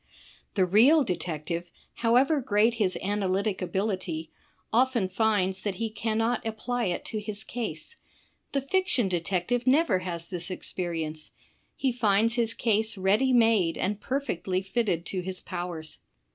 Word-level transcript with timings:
The 0.55 0.65
real 0.65 1.03
detective, 1.03 1.71
however 1.97 2.41
great 2.41 2.73
his 2.81 2.97
analytic 3.03 3.61
ability, 3.61 4.31
often 4.73 5.07
finds 5.07 5.61
that 5.61 5.75
he 5.75 5.91
cannot 5.91 6.43
apply 6.43 6.85
it 6.85 7.05
to 7.05 7.19
his 7.19 7.43
case. 7.43 7.97
The 8.51 8.61
fiction 8.61 9.07
detective 9.07 9.67
never 9.67 9.99
has 9.99 10.25
this 10.25 10.49
experience; 10.49 11.29
he 11.75 11.91
finds 11.91 12.33
his 12.33 12.55
case 12.55 12.97
ready 12.97 13.31
made 13.31 13.77
and 13.77 14.01
perfectly 14.01 14.63
fitted 14.63 15.05
to 15.05 15.21
his 15.21 15.39
powers. 15.39 15.99